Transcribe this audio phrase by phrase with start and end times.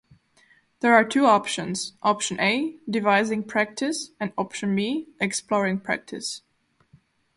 [0.79, 6.41] There are two options: Option A: Devising Practice and Option B: Exploring Practice.